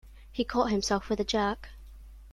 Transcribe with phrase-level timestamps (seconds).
[0.31, 1.69] He caught himself with a jerk.